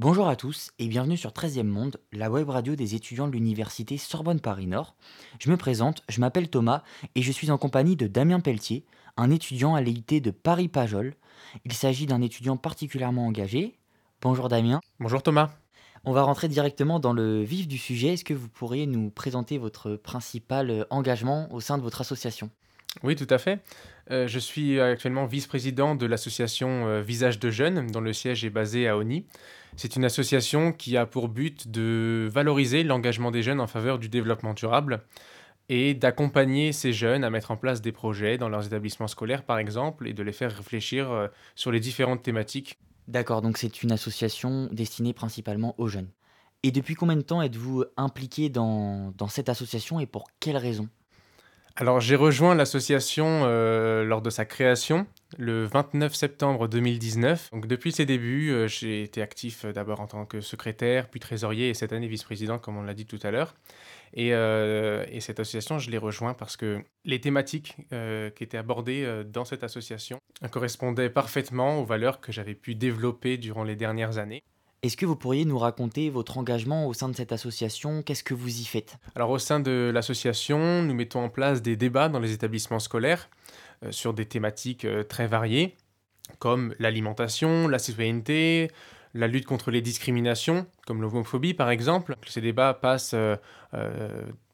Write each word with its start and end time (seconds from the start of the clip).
Bonjour 0.00 0.28
à 0.28 0.36
tous 0.36 0.70
et 0.78 0.86
bienvenue 0.86 1.16
sur 1.16 1.32
13e 1.32 1.64
Monde, 1.64 1.96
la 2.12 2.30
web 2.30 2.48
radio 2.48 2.76
des 2.76 2.94
étudiants 2.94 3.26
de 3.26 3.32
l'université 3.32 3.98
Sorbonne 3.98 4.38
Paris 4.38 4.68
Nord. 4.68 4.94
Je 5.40 5.50
me 5.50 5.56
présente, 5.56 6.04
je 6.08 6.20
m'appelle 6.20 6.48
Thomas 6.48 6.84
et 7.16 7.22
je 7.22 7.32
suis 7.32 7.50
en 7.50 7.58
compagnie 7.58 7.96
de 7.96 8.06
Damien 8.06 8.38
Pelletier, 8.38 8.84
un 9.16 9.28
étudiant 9.28 9.74
à 9.74 9.80
l'EIT 9.80 10.20
de 10.20 10.30
Paris-Pajol. 10.30 11.16
Il 11.64 11.72
s'agit 11.72 12.06
d'un 12.06 12.22
étudiant 12.22 12.56
particulièrement 12.56 13.26
engagé. 13.26 13.76
Bonjour 14.22 14.48
Damien. 14.48 14.78
Bonjour 15.00 15.20
Thomas. 15.20 15.50
On 16.04 16.12
va 16.12 16.22
rentrer 16.22 16.46
directement 16.46 17.00
dans 17.00 17.12
le 17.12 17.42
vif 17.42 17.66
du 17.66 17.76
sujet. 17.76 18.12
Est-ce 18.12 18.24
que 18.24 18.34
vous 18.34 18.48
pourriez 18.48 18.86
nous 18.86 19.10
présenter 19.10 19.58
votre 19.58 19.96
principal 19.96 20.70
euh, 20.70 20.84
engagement 20.90 21.52
au 21.52 21.58
sein 21.58 21.76
de 21.76 21.82
votre 21.82 22.02
association? 22.02 22.50
Oui, 23.02 23.14
tout 23.14 23.26
à 23.30 23.38
fait. 23.38 23.60
Euh, 24.10 24.26
je 24.26 24.38
suis 24.38 24.80
actuellement 24.80 25.26
vice-président 25.26 25.94
de 25.94 26.06
l'association 26.06 26.86
euh, 26.86 27.00
Visage 27.00 27.38
de 27.38 27.50
Jeunes, 27.50 27.86
dont 27.90 28.00
le 28.00 28.12
siège 28.12 28.44
est 28.44 28.50
basé 28.50 28.88
à 28.88 28.96
Oni. 28.96 29.24
C'est 29.76 29.96
une 29.96 30.04
association 30.04 30.72
qui 30.72 30.96
a 30.96 31.06
pour 31.06 31.28
but 31.28 31.70
de 31.70 32.28
valoriser 32.32 32.82
l'engagement 32.82 33.30
des 33.30 33.42
jeunes 33.42 33.60
en 33.60 33.66
faveur 33.66 33.98
du 33.98 34.08
développement 34.08 34.54
durable 34.54 35.02
et 35.68 35.94
d'accompagner 35.94 36.72
ces 36.72 36.92
jeunes 36.92 37.24
à 37.24 37.30
mettre 37.30 37.50
en 37.50 37.56
place 37.56 37.82
des 37.82 37.92
projets 37.92 38.38
dans 38.38 38.48
leurs 38.48 38.66
établissements 38.66 39.06
scolaires, 39.06 39.44
par 39.44 39.58
exemple, 39.58 40.08
et 40.08 40.14
de 40.14 40.22
les 40.22 40.32
faire 40.32 40.56
réfléchir 40.56 41.10
euh, 41.12 41.28
sur 41.54 41.70
les 41.70 41.80
différentes 41.80 42.22
thématiques. 42.22 42.78
D'accord, 43.06 43.42
donc 43.42 43.58
c'est 43.58 43.82
une 43.82 43.92
association 43.92 44.68
destinée 44.72 45.12
principalement 45.12 45.74
aux 45.78 45.88
jeunes. 45.88 46.08
Et 46.62 46.72
depuis 46.72 46.94
combien 46.94 47.16
de 47.16 47.22
temps 47.22 47.42
êtes-vous 47.42 47.84
impliqué 47.96 48.48
dans, 48.48 49.12
dans 49.16 49.28
cette 49.28 49.48
association 49.48 50.00
et 50.00 50.06
pour 50.06 50.26
quelles 50.40 50.56
raisons? 50.56 50.88
Alors 51.80 52.00
j'ai 52.00 52.16
rejoint 52.16 52.56
l'association 52.56 53.42
euh, 53.44 54.02
lors 54.02 54.20
de 54.20 54.30
sa 54.30 54.44
création 54.44 55.06
le 55.36 55.64
29 55.64 56.12
septembre 56.12 56.66
2019. 56.66 57.50
Donc 57.52 57.68
depuis 57.68 57.92
ses 57.92 58.04
débuts, 58.04 58.50
euh, 58.50 58.66
j'ai 58.66 59.04
été 59.04 59.22
actif 59.22 59.64
euh, 59.64 59.72
d'abord 59.72 60.00
en 60.00 60.08
tant 60.08 60.26
que 60.26 60.40
secrétaire, 60.40 61.08
puis 61.08 61.20
trésorier 61.20 61.68
et 61.68 61.74
cette 61.74 61.92
année 61.92 62.08
vice-président 62.08 62.58
comme 62.58 62.78
on 62.78 62.82
l'a 62.82 62.94
dit 62.94 63.06
tout 63.06 63.20
à 63.22 63.30
l'heure. 63.30 63.54
Et, 64.12 64.28
et, 64.30 65.20
cette 65.20 65.38
association, 65.38 65.78
je 65.78 65.90
l'ai 65.90 65.98
rejoint 65.98 66.32
parce 66.32 66.56
que 66.56 66.82
les 67.04 67.20
thématiques 67.20 67.76
qui 67.90 68.42
étaient 68.42 68.56
abordées 68.56 69.22
dans 69.26 69.44
cette 69.44 69.64
association 69.64 70.18
correspondaient 70.50 71.10
parfaitement 71.10 71.82
aux 71.82 71.84
valeurs 71.84 72.18
que 72.22 72.32
j'avais 72.32 72.54
pu 72.54 72.74
développer 72.74 73.36
durant 73.36 73.64
les 73.64 73.76
dernières 73.76 74.16
années. 74.16 74.42
Est-ce 74.84 74.96
que 74.96 75.06
vous 75.06 75.16
pourriez 75.16 75.44
nous 75.44 75.58
raconter 75.58 76.08
votre 76.08 76.38
engagement 76.38 76.86
au 76.86 76.94
sein 76.94 77.08
de 77.08 77.16
cette 77.16 77.32
association? 77.32 78.02
Qu'est-ce 78.02 78.22
que 78.22 78.32
vous 78.32 78.60
y 78.60 78.64
faites? 78.64 78.96
Alors 79.16 79.30
au 79.30 79.38
sein 79.38 79.58
de 79.58 79.90
l'association, 79.92 80.84
nous 80.84 80.94
mettons 80.94 81.20
en 81.24 81.28
place 81.28 81.62
des 81.62 81.74
débats 81.74 82.08
dans 82.08 82.20
les 82.20 82.32
établissements 82.32 82.78
scolaires 82.78 83.28
euh, 83.82 83.90
sur 83.90 84.14
des 84.14 84.26
thématiques 84.26 84.84
euh, 84.84 85.02
très 85.02 85.26
variées, 85.26 85.74
comme 86.38 86.76
l'alimentation, 86.78 87.66
la 87.66 87.80
citoyenneté, 87.80 88.70
la 89.14 89.26
lutte 89.26 89.46
contre 89.46 89.72
les 89.72 89.82
discriminations, 89.82 90.64
comme 90.86 91.02
l'homophobie 91.02 91.54
par 91.54 91.70
exemple. 91.70 92.16
Ces 92.28 92.40
débats 92.40 92.72
passent 92.72 93.16
euh, 93.16 93.36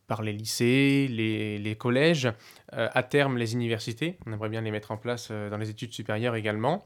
par 0.06 0.22
les 0.22 0.33
lycées, 0.33 1.06
les, 1.11 1.59
les 1.59 1.77
collèges, 1.77 2.33
à 2.72 3.03
terme 3.03 3.36
les 3.36 3.53
universités. 3.53 4.16
On 4.27 4.33
aimerait 4.33 4.48
bien 4.48 4.62
les 4.62 4.70
mettre 4.70 4.91
en 4.91 4.97
place 4.97 5.31
dans 5.31 5.56
les 5.59 5.70
études 5.70 5.92
supérieures 5.92 6.34
également. 6.34 6.84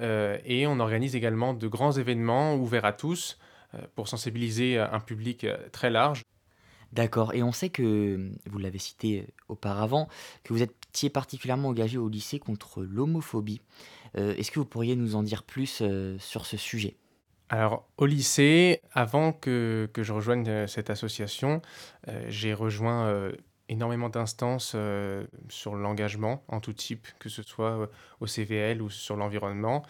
Euh, 0.00 0.38
et 0.44 0.66
on 0.66 0.80
organise 0.80 1.16
également 1.16 1.54
de 1.54 1.68
grands 1.68 1.92
événements 1.92 2.54
ouverts 2.56 2.84
à 2.84 2.92
tous 2.92 3.38
euh, 3.74 3.78
pour 3.94 4.08
sensibiliser 4.08 4.78
un 4.78 5.00
public 5.00 5.44
euh, 5.44 5.56
très 5.72 5.90
large. 5.90 6.22
D'accord. 6.92 7.34
Et 7.34 7.42
on 7.42 7.52
sait 7.52 7.68
que, 7.68 8.30
vous 8.46 8.58
l'avez 8.58 8.78
cité 8.78 9.26
auparavant, 9.48 10.08
que 10.42 10.54
vous 10.54 10.62
étiez 10.62 11.10
particulièrement 11.10 11.68
engagé 11.68 11.98
au 11.98 12.08
lycée 12.08 12.38
contre 12.38 12.82
l'homophobie. 12.82 13.60
Est-ce 14.14 14.50
que 14.50 14.58
vous 14.58 14.64
pourriez 14.64 14.96
nous 14.96 15.14
en 15.14 15.22
dire 15.22 15.42
plus 15.42 15.82
sur 16.18 16.46
ce 16.46 16.56
sujet? 16.56 16.96
Alors, 17.50 17.86
au 17.98 18.06
lycée, 18.06 18.80
avant 18.92 19.34
que, 19.34 19.90
que 19.92 20.02
je 20.02 20.14
rejoigne 20.14 20.66
cette 20.66 20.88
association, 20.88 21.60
j'ai 22.28 22.54
rejoint 22.54 23.30
énormément 23.68 24.08
d'instances 24.08 24.72
euh, 24.74 25.26
sur 25.48 25.74
l'engagement 25.74 26.42
en 26.48 26.60
tout 26.60 26.72
type, 26.72 27.06
que 27.18 27.28
ce 27.28 27.42
soit 27.42 27.82
euh, 27.82 27.86
au 28.20 28.26
CVL 28.26 28.82
ou 28.82 28.90
sur 28.90 29.16
l'environnement. 29.16 29.82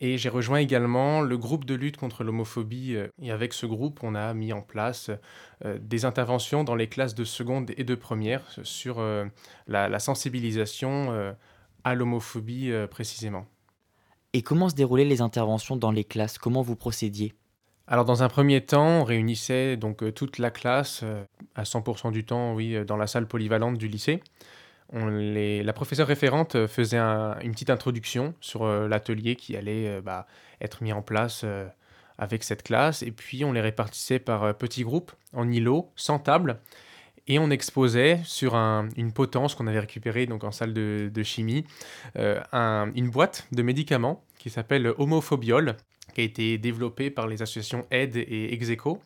Et 0.00 0.18
j'ai 0.18 0.28
rejoint 0.28 0.58
également 0.58 1.20
le 1.20 1.38
groupe 1.38 1.64
de 1.64 1.74
lutte 1.74 1.96
contre 1.96 2.24
l'homophobie. 2.24 2.96
Euh, 2.96 3.08
et 3.22 3.30
avec 3.30 3.52
ce 3.52 3.66
groupe, 3.66 4.00
on 4.02 4.14
a 4.14 4.34
mis 4.34 4.52
en 4.52 4.62
place 4.62 5.10
des 5.64 6.04
interventions 6.04 6.64
dans 6.64 6.74
les 6.74 6.88
classes 6.88 7.14
de 7.14 7.24
seconde 7.24 7.70
et 7.76 7.84
de 7.84 7.94
première 7.94 8.42
sur 8.64 9.00
la, 9.66 9.88
la, 9.88 9.98
sensibilisation 9.98 11.34
à 11.84 11.94
l'homophobie 11.94 12.70
précisément. 12.90 13.46
Et 14.34 14.42
comment 14.42 14.68
se 14.68 14.74
déroulaient 14.74 15.06
les 15.06 15.22
interventions 15.22 15.76
dans 15.76 15.92
les 15.92 16.04
classes? 16.04 16.36
Comment 16.36 16.60
vous 16.60 16.76
procédiez? 16.76 17.32
Alors 17.86 18.06
dans 18.06 18.22
un 18.22 18.28
premier 18.28 18.62
temps, 18.62 19.00
on 19.00 19.04
réunissait 19.04 19.76
donc 19.76 20.02
euh, 20.02 20.10
toute 20.10 20.38
la 20.38 20.50
classe 20.50 21.00
euh, 21.02 21.22
à 21.54 21.64
100% 21.64 22.12
du 22.12 22.24
temps, 22.24 22.54
oui, 22.54 22.76
euh, 22.76 22.84
dans 22.84 22.96
la 22.96 23.06
salle 23.06 23.26
polyvalente 23.26 23.76
du 23.76 23.88
lycée. 23.88 24.22
La 24.92 25.72
professeure 25.72 26.06
référente 26.06 26.66
faisait 26.66 26.98
une 26.98 27.50
petite 27.50 27.70
introduction 27.70 28.34
sur 28.40 28.64
l'atelier 28.64 29.34
qui 29.34 29.56
allait 29.56 30.00
bah, 30.02 30.26
être 30.60 30.84
mis 30.84 30.92
en 30.92 31.02
place 31.02 31.44
avec 32.18 32.44
cette 32.44 32.62
classe, 32.62 33.02
et 33.02 33.10
puis 33.10 33.44
on 33.44 33.52
les 33.52 33.62
répartissait 33.62 34.20
par 34.20 34.54
petits 34.56 34.84
groupes 34.84 35.10
en 35.32 35.50
îlots, 35.50 35.90
sans 35.96 36.20
table, 36.20 36.60
et 37.26 37.40
on 37.40 37.50
exposait 37.50 38.20
sur 38.24 38.54
une 38.54 39.12
potence 39.12 39.56
qu'on 39.56 39.66
avait 39.66 39.80
récupérée 39.80 40.26
donc 40.26 40.44
en 40.44 40.52
salle 40.52 40.74
de, 40.74 41.22
chimie, 41.24 41.64
une 42.14 43.10
boîte 43.10 43.48
de 43.50 43.62
médicaments 43.62 44.22
qui 44.38 44.50
s'appelle 44.50 44.92
Homophobiol, 44.98 45.76
qui 46.14 46.20
a 46.22 46.24
été 46.24 46.58
développé 46.58 47.10
par 47.10 47.26
les 47.26 47.42
associations 47.42 47.86
Aide 47.90 48.16
et 48.16 48.54
Execo. 48.54 49.00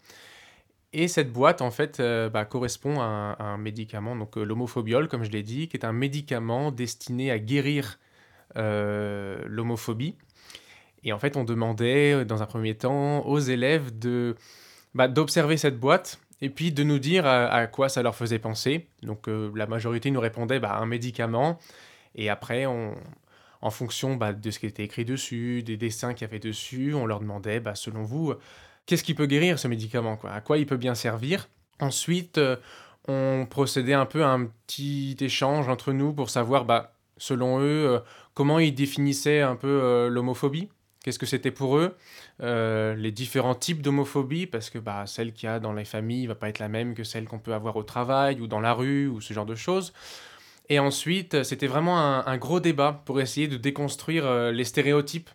Et 0.92 1.06
cette 1.08 1.32
boîte, 1.32 1.60
en 1.60 1.70
fait, 1.70 2.00
euh, 2.00 2.30
bah, 2.30 2.44
correspond 2.44 3.00
à 3.00 3.36
un, 3.38 3.58
médicament, 3.58 4.16
donc 4.16 4.38
euh, 4.38 4.44
l'homophobiol, 4.44 5.08
comme 5.08 5.22
je 5.22 5.30
l'ai 5.30 5.42
dit, 5.42 5.68
qui 5.68 5.76
est 5.76 5.84
un 5.84 5.92
médicament 5.92 6.72
destiné 6.72 7.30
à 7.30 7.38
guérir 7.38 7.98
euh, 8.56 9.42
l'homophobie. 9.46 10.16
Et 11.04 11.12
en 11.12 11.18
fait, 11.18 11.36
on 11.36 11.44
demandait, 11.44 12.24
dans 12.24 12.42
un 12.42 12.46
premier 12.46 12.74
temps, 12.74 13.26
aux 13.26 13.38
élèves 13.38 13.98
de 13.98 14.34
bah, 14.94 15.08
d'observer 15.08 15.56
cette 15.58 15.78
boîte 15.78 16.20
et 16.40 16.48
puis 16.50 16.72
de 16.72 16.82
nous 16.82 16.98
dire 16.98 17.26
à, 17.26 17.66
quoi 17.66 17.88
ça 17.88 18.02
leur 18.02 18.14
faisait 18.14 18.38
penser. 18.38 18.88
Donc 19.02 19.26
la 19.28 19.66
majorité 19.66 20.10
nous 20.10 20.20
répondait 20.20 20.58
bah, 20.58 20.78
un 20.80 20.86
médicament. 20.86 21.58
Et 22.14 22.30
après, 22.30 22.66
on, 22.66 22.94
en 23.60 23.70
fonction 23.70 24.16
bah, 24.16 24.32
de 24.32 24.50
ce 24.50 24.58
qui 24.58 24.66
était 24.66 24.84
écrit 24.84 25.04
dessus, 25.04 25.62
des 25.62 25.76
dessins 25.76 26.14
qu'il 26.14 26.26
y 26.26 26.30
avait 26.30 26.38
dessus, 26.38 26.94
on 26.94 27.06
leur 27.06 27.20
demandait, 27.20 27.60
bah, 27.60 27.74
selon 27.74 28.02
vous, 28.02 28.34
qu'est-ce 28.86 29.02
qui 29.02 29.14
peut 29.14 29.26
guérir 29.26 29.58
ce 29.58 29.68
médicament 29.68 30.18
À 30.24 30.40
quoi 30.40 30.58
il 30.58 30.66
peut 30.66 30.76
bien 30.76 30.94
servir? 30.94 31.48
Ensuite, 31.80 32.38
euh, 32.38 32.56
on 33.06 33.46
procédait 33.48 33.94
un 33.94 34.06
peu 34.06 34.24
à 34.24 34.28
un 34.28 34.46
petit 34.46 35.16
échange 35.20 35.68
entre 35.68 35.92
nous 35.92 36.12
pour 36.12 36.30
savoir, 36.30 36.64
bah, 36.64 36.94
selon 37.16 37.60
eux, 37.60 37.86
euh, 37.88 37.98
comment 38.34 38.58
ils 38.58 38.74
définissaient 38.74 39.42
un 39.42 39.56
peu 39.56 39.68
euh, 39.68 40.08
l'homophobie? 40.08 40.68
Qu'est-ce 41.04 41.18
que 41.18 41.26
c'était 41.26 41.52
pour 41.52 41.78
eux? 41.78 41.96
Les 42.40 43.12
différents 43.12 43.54
types 43.54 43.82
d'homophobie, 43.82 44.46
parce 44.46 44.68
que 44.68 44.78
bah, 44.78 45.04
celle 45.06 45.32
qu'il 45.32 45.48
y 45.48 45.52
a 45.52 45.58
dans 45.58 45.72
les 45.72 45.84
familles 45.84 46.26
va 46.26 46.34
pas 46.34 46.48
être 46.48 46.58
la 46.58 46.68
même 46.68 46.94
que 46.94 47.02
celle 47.02 47.24
qu'on 47.24 47.38
peut 47.38 47.54
avoir 47.54 47.76
au 47.76 47.82
travail 47.82 48.40
ou 48.40 48.46
dans 48.46 48.60
la 48.60 48.74
rue 48.74 49.06
ou 49.06 49.20
ce 49.20 49.32
genre 49.32 49.46
de 49.46 49.54
choses. 49.54 49.92
Et 50.68 50.78
ensuite, 50.78 51.42
c'était 51.44 51.66
vraiment 51.66 51.98
un, 51.98 52.36
gros 52.36 52.60
débat 52.60 53.02
pour 53.06 53.20
essayer 53.20 53.48
de 53.48 53.56
déconstruire 53.56 54.26
euh, 54.26 54.52
les 54.52 54.64
stéréotypes 54.64 55.30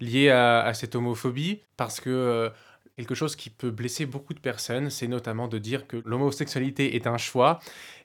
liés 0.00 0.30
à, 0.30 0.72
cette 0.74 0.94
homophobie, 0.94 1.60
parce 1.76 2.00
que 2.00 2.08
euh, 2.08 2.50
quelque 2.96 3.14
chose 3.14 3.36
qui 3.36 3.50
peut 3.50 3.70
blesser 3.70 4.06
beaucoup 4.06 4.32
de 4.32 4.38
personnes, 4.38 4.90
c'est 4.90 5.08
notamment 5.08 5.48
de 5.48 5.58
dire 5.58 5.86
que 5.86 6.00
l'homosexualité 6.06 6.94
est 6.94 7.06
un 7.06 7.18
choix, 7.18 7.58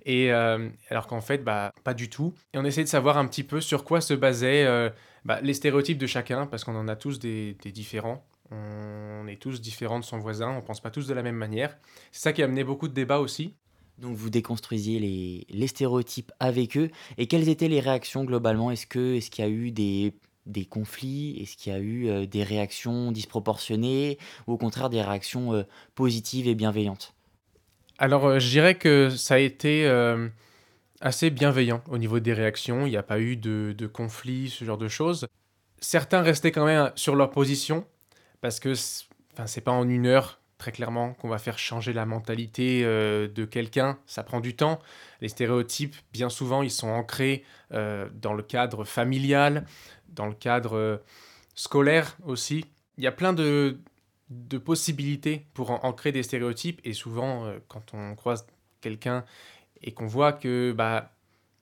et 0.06 0.34
euh, 0.34 0.70
alors 0.90 1.08
qu'en 1.08 1.22
fait, 1.22 1.44
bah, 1.44 1.72
pas 1.84 1.94
du 1.94 2.10
tout. 2.10 2.34
Et 2.54 2.58
on 2.58 2.66
essaie 2.66 2.84
de 2.84 2.90
savoir 2.90 3.18
un 3.18 3.28
petit 3.28 3.44
peu 3.44 3.62
sur 3.62 3.86
quoi 3.86 4.02
se 4.02 4.14
basaient 4.14 4.92
bah, 5.24 5.40
les 5.42 5.54
stéréotypes 5.54 6.00
de 6.00 6.08
chacun, 6.08 6.48
parce 6.48 6.64
qu'on 6.64 6.76
en 6.76 6.88
a 6.88 6.96
tous 6.96 7.20
des, 7.20 7.56
des 7.62 7.72
différents. 7.72 8.26
On 8.52 9.28
est 9.28 9.42
tous 9.42 9.62
différents 9.62 10.00
de 10.00 10.04
son 10.04 10.18
voisin, 10.18 10.50
on 10.50 10.62
pense 10.62 10.82
pas 10.82 10.92
tous 10.92 11.08
de 11.08 11.14
la 11.14 11.24
même 11.24 11.38
manière. 11.38 11.78
C'est 12.12 12.22
ça 12.22 12.34
qui 12.34 12.42
a 12.42 12.46
amené 12.46 12.64
beaucoup 12.64 12.88
de 12.88 12.94
débats 12.94 13.20
aussi. 13.20 13.56
Donc 14.00 14.16
vous 14.16 14.30
déconstruisiez 14.30 15.46
les, 15.50 15.68
stéréotypes 15.68 16.32
avec 16.40 16.78
eux. 16.78 16.90
Et 17.18 17.28
quelles 17.28 17.50
étaient 17.50 17.68
les 17.68 17.80
réactions 17.80 18.24
globalement? 18.24 18.72
Est-ce 18.72 18.88
qu'il 18.88 19.02
est 19.02 19.38
y 19.38 19.42
a 19.42 19.50
eu 19.50 19.72
des, 19.72 20.14
des 20.46 20.66
conflits? 20.66 21.38
Est-ce 21.42 21.56
qu'il 21.58 21.72
y 21.72 21.76
a 21.76 21.80
eu 21.80 22.10
euh, 22.10 22.26
des 22.26 22.44
réactions 22.44 23.12
disproportionnées? 23.12 24.18
Ou 24.48 24.54
au 24.54 24.58
contraire 24.58 24.90
des 24.90 25.02
réactions 25.02 25.54
euh, 25.54 25.64
positives 25.96 26.48
et 26.48 26.56
bienveillantes? 26.56 27.14
Alors 28.00 28.26
euh, 28.26 28.40
je 28.40 28.50
dirais 28.50 28.76
que 28.76 29.10
ça 29.10 29.36
a 29.36 29.40
été 29.40 29.88
assez 31.02 31.30
bienveillant 31.30 31.84
au 31.90 31.98
niveau 31.98 32.20
des 32.20 32.34
réactions. 32.34 32.88
Il 32.88 32.90
n'y 32.90 32.98
a 32.98 33.04
pas 33.04 33.20
eu 33.20 33.36
de, 33.36 33.76
de 33.78 33.88
conflits, 33.88 34.50
ce 34.50 34.66
genre 34.66 34.78
de 34.78 34.88
choses. 34.88 35.28
Certains 35.80 36.22
restaient 36.22 36.52
quand 36.52 36.66
même 36.66 36.92
sur 36.96 37.16
leur 37.16 37.30
position 37.30 37.86
parce 38.42 38.60
que 38.60 38.74
enfin, 39.34 39.48
c'est 39.48 39.62
pas 39.62 39.72
en 39.72 39.88
une 39.88 40.08
heure 40.08 40.40
très 40.64 40.72
clairement 40.72 41.14
qu'on 41.16 41.28
va 41.28 41.40
faire 41.40 41.60
changer 41.60 41.92
la 41.92 42.06
mentalité 42.06 42.86
euh, 42.86 43.28
de 43.28 43.44
quelqu'un. 43.44 44.00
Ça 44.06 44.24
prend 44.24 44.40
du 44.40 44.56
temps. 44.56 44.80
Les 45.20 45.28
stéréotypes, 45.28 45.94
bien 46.14 46.30
souvent, 46.30 46.64
ils 46.64 46.72
sont 46.72 46.88
ancrés 46.88 47.44
euh, 47.74 48.08
dans 48.14 48.34
le 48.34 48.44
cadre 48.44 48.86
familial, 48.86 49.66
dans 50.08 50.26
le 50.26 50.34
cadre 50.34 50.78
euh, 50.78 50.98
scolaire 51.54 52.16
aussi. 52.24 52.64
Il 52.98 53.04
y 53.04 53.08
a 53.08 53.12
plein 53.12 53.34
de 53.34 53.78
de 54.30 54.58
possibilités 54.58 55.46
pour 55.54 55.72
en, 55.84 55.92
créer 55.92 56.14
des 56.14 56.24
stéréotypes. 56.24 56.80
Et 56.86 56.94
souvent, 56.94 57.54
quand 57.68 57.94
on 57.94 58.16
croise 58.16 58.48
quelqu'un 58.80 59.26
et 59.82 59.92
qu'on 59.92 60.08
voit 60.08 60.32
que 60.32 60.72
bah, 60.72 61.12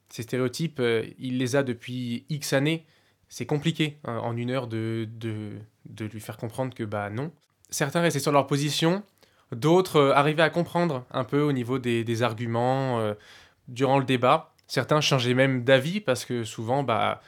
ces 0.09 0.21
stéréotypes, 0.21 0.81
il 1.17 1.39
les 1.39 1.55
a 1.55 1.63
depuis 1.63 2.23
X 2.29 2.53
années, 2.53 2.85
c'est 3.27 3.47
compliqué 3.47 3.97
hein, 4.05 4.19
en 4.19 4.37
une 4.37 4.51
heure 4.51 4.67
de, 4.67 5.09
de, 5.17 6.05
lui 6.05 6.21
faire 6.21 6.37
comprendre 6.37 6.73
que 6.73 6.83
bah 6.83 7.09
non. 7.09 7.33
Certains 7.71 8.01
restaient 8.01 8.19
sur 8.19 8.31
leur 8.31 8.47
position, 8.47 9.03
d'autres 9.51 9.97
euh, 9.97 10.13
arrivaient 10.13 10.43
à 10.43 10.49
comprendre 10.49 11.05
un 11.11 11.23
peu 11.23 11.41
au 11.41 11.51
niveau 11.51 11.79
des, 11.79 12.23
arguments 12.23 13.13
durant 13.67 13.97
le 13.97 14.05
débat. 14.05 14.53
Certains 14.67 15.01
changeaient 15.01 15.33
même 15.33 15.63
d'avis 15.63 15.99
parce 15.99 16.25
que 16.25 16.43
souvent, 16.43 16.83
bah, 16.83 17.21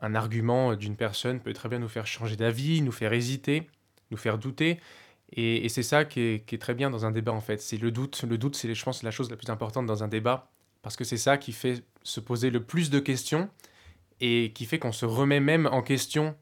un 0.00 0.14
argument 0.14 0.74
d'une 0.74 0.96
personne 0.96 1.40
peut 1.40 1.52
très 1.52 1.68
bien 1.68 1.78
nous 1.78 1.88
faire 1.88 2.06
changer 2.06 2.36
d'avis, 2.36 2.82
nous 2.82 2.92
faire 2.92 3.12
hésiter 3.12 3.68
nous 4.10 4.16
faire 4.16 4.38
douter. 4.38 4.80
Et, 5.32 5.68
c'est 5.68 5.82
ça 5.82 6.04
qui 6.04 6.20
est, 6.20 6.60
très 6.60 6.74
bien 6.74 6.90
dans 6.90 7.06
un 7.06 7.12
débat, 7.12 7.32
en 7.32 7.40
fait. 7.40 7.60
C'est 7.60 7.76
le 7.76 7.90
doute. 7.90 8.24
Le 8.28 8.36
doute, 8.36 8.56
c'est, 8.56 8.74
je 8.74 8.84
pense, 8.84 9.02
la 9.02 9.10
chose 9.10 9.30
la 9.30 9.36
plus 9.36 9.48
importante 9.48 9.86
dans 9.86 10.02
un 10.02 10.08
débat, 10.08 10.50
parce 10.82 10.96
que 10.96 11.04
c'est 11.04 11.16
ça 11.16 11.38
qui 11.38 11.52
fait 11.52 11.84
se 12.02 12.20
poser 12.20 12.50
le 12.50 12.62
plus 12.62 12.90
de 12.90 12.98
questions 12.98 13.48
et 14.20 14.52
qui 14.54 14.66
fait 14.66 14.78
qu'on 14.78 14.92
se 14.92 15.06
remet 15.06 15.40
même 15.40 15.68
en 15.70 15.82
question. 15.82 16.34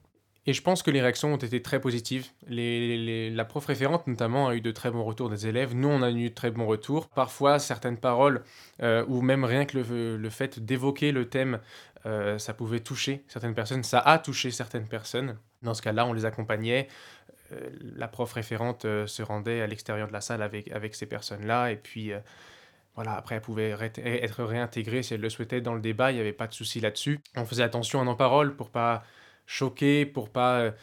Et 0.49 0.55
je 0.55 0.63
pense 0.63 0.83
que 0.83 0.91
les 0.91 1.03
réactions 1.03 1.35
ont 1.35 1.37
été 1.37 1.61
très 1.61 1.79
positives. 1.79 2.29
La 2.49 3.45
prof 3.45 3.67
référente, 3.67 4.07
notamment, 4.07 4.49
a 4.49 4.55
eu 4.55 4.63
de 4.63 4.71
très 4.71 4.91
bons 4.91 5.05
retours 5.05 5.29
des 5.29 5.47
élèves. 5.47 5.75
Nous, 5.75 5.89
on 5.89 6.01
a 6.01 6.11
eu 6.11 6.31
de 6.31 6.35
très 6.35 6.51
bons 6.51 6.67
retours. 6.67 7.11
Parfois, 7.11 7.59
certaines 7.59 7.99
paroles, 7.99 8.43
euh, 8.83 9.05
ou 9.09 9.21
même 9.21 9.45
rien 9.45 9.67
que 9.67 9.77
le, 9.77 10.31
fait 10.31 10.59
d'évoquer 10.59 11.13
le 11.13 11.29
thème, 11.29 11.61
euh, 12.07 12.39
ça 12.39 12.55
pouvait 12.55 12.81
toucher 12.81 13.23
certaines 13.29 13.55
personnes. 13.55 13.83
Ça 13.83 13.99
a 13.99 14.19
touché 14.19 14.51
certaines 14.51 14.89
personnes. 14.89 15.37
Dans 15.61 15.75
ce 15.75 15.83
cas-là, 15.83 16.07
on 16.07 16.15
les 16.15 16.25
accompagnait. 16.25 16.89
Euh, 17.53 17.69
la 17.83 18.09
prof 18.09 18.33
référente 18.33 18.85
se 18.85 19.23
rendait 19.23 19.61
à 19.61 19.67
l'extérieur 19.67 20.09
de 20.09 20.15
la 20.15 20.23
salle 20.23 20.41
avec, 20.41 20.73
avec 20.73 20.95
ces 20.95 21.05
personnes-là. 21.05 21.73
Et 21.73 21.77
puis, 21.77 22.13
voilà, 22.95 23.17
après, 23.17 23.35
elle 23.35 23.43
pouvait 23.43 23.69
être 23.69 24.45
réintégrée 24.45 25.03
si 25.03 25.13
elle 25.13 25.21
le 25.21 25.29
souhaitait 25.29 25.61
dans 25.61 25.75
le 25.75 25.83
débat. 25.83 26.11
Il 26.11 26.15
n'y 26.15 26.23
avait 26.23 26.33
pas 26.33 26.47
de 26.47 26.55
souci 26.55 26.81
là-dessus. 26.81 27.21
On 27.37 27.45
faisait 27.45 27.65
attention 27.65 28.01
à 28.01 28.05
nos 28.05 28.17
paroles 28.17 28.57
pour 28.57 28.71
pas 28.71 29.05
choquer, 29.49 30.07
pour 30.07 30.31
pas 30.31 30.75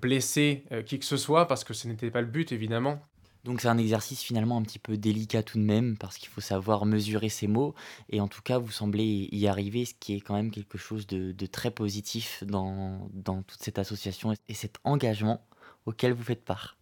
blesser 0.00 0.64
qui 0.86 0.98
que 0.98 1.04
ce 1.04 1.16
soit, 1.16 1.46
parce 1.46 1.62
que 1.62 1.74
ce 1.74 1.86
n'était 1.86 2.10
pas 2.10 2.22
le 2.22 2.26
but, 2.26 2.50
évidemment. 2.50 3.00
Donc 3.44 3.60
c'est 3.60 3.68
un 3.68 3.78
exercice 3.78 4.22
finalement 4.22 4.56
un 4.56 4.62
petit 4.62 4.80
peu 4.80 4.96
délicat 4.96 5.44
tout 5.44 5.58
de 5.58 5.62
même, 5.62 5.96
parce 5.96 6.18
qu'il 6.18 6.28
faut 6.28 6.40
savoir 6.40 6.84
mesurer 6.84 7.28
ses 7.28 7.46
mots, 7.46 7.76
et 8.10 8.20
en 8.20 8.26
tout 8.26 8.42
cas 8.42 8.58
vous 8.58 8.72
semblez 8.72 9.28
y 9.30 9.46
arriver, 9.46 9.84
ce 9.84 9.94
qui 9.94 10.16
est 10.16 10.20
quand 10.20 10.34
même 10.34 10.50
quelque 10.50 10.78
chose 10.78 11.06
de, 11.06 11.30
de 11.30 11.46
très 11.46 11.70
positif 11.70 12.42
dans, 12.44 13.08
dans 13.12 13.42
toute 13.42 13.62
cette 13.62 13.78
association 13.78 14.34
et 14.48 14.54
cet 14.54 14.78
engagement 14.82 15.46
auquel 15.84 16.12
vous 16.12 16.24
faites 16.24 16.44
part. 16.44 16.76